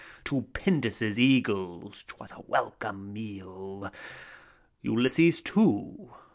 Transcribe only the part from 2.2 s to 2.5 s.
a